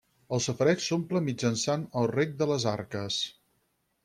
El 0.35 0.39
safareig 0.45 0.79
s'omple 0.85 1.21
mitjançant 1.27 1.85
el 2.03 2.11
rec 2.15 2.35
de 2.41 2.49
les 2.53 2.67
Arques. 2.77 3.21